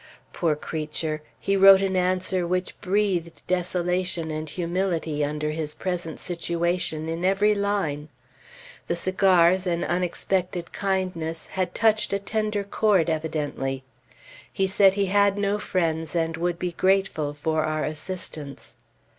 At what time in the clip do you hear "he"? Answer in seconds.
1.39-1.55, 14.51-14.65, 14.95-15.05